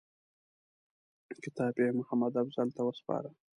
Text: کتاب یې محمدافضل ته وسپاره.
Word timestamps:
کتاب 1.43 1.73
یې 1.81 1.87
محمدافضل 1.99 2.67
ته 2.75 2.81
وسپاره. 2.87 3.29